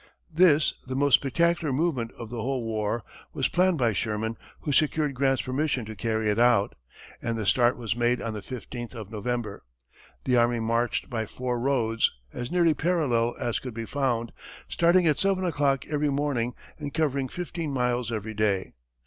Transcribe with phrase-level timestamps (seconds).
[0.33, 3.03] This, the most spectacular movement of the whole war,
[3.33, 6.73] was planned by Sherman, who secured Grant's permission to carry it out,
[7.21, 9.63] and the start was made on the fifteenth of November.
[10.23, 14.31] The army marched by four roads, as nearly parallel as could be found,
[14.67, 18.73] starting at seven o'clock every morning and covering fifteen miles every day.